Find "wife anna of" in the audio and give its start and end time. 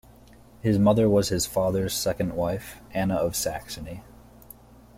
2.33-3.35